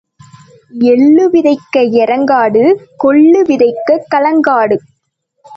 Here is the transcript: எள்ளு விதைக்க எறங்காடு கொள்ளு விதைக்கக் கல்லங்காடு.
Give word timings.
எள்ளு 0.83 1.25
விதைக்க 1.31 1.83
எறங்காடு 2.01 2.63
கொள்ளு 2.97 3.41
விதைக்கக் 3.41 4.07
கல்லங்காடு. 4.15 4.77